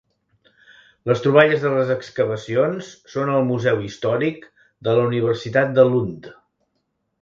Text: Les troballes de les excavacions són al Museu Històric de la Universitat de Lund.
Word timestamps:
Les 1.11 1.21
troballes 1.25 1.65
de 1.65 1.73
les 1.73 1.91
excavacions 1.97 2.91
són 3.17 3.33
al 3.37 3.47
Museu 3.53 3.87
Històric 3.91 4.51
de 4.89 5.01
la 5.01 5.09
Universitat 5.15 5.81
de 5.81 5.91
Lund. 5.95 6.37